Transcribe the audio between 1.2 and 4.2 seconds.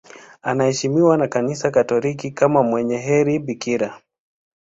Kanisa Katoliki kama mwenye heri bikira.